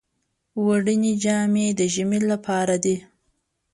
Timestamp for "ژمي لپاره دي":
1.93-2.95